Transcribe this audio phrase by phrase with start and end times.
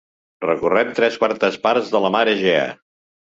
[0.45, 2.65] Recorrem tres quartes parts de la mar Egea.